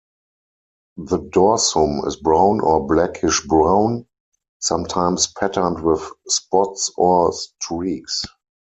[0.97, 4.07] The dorsum is brown or blackish brown;
[4.57, 8.25] sometimes patterned with spots or streaks.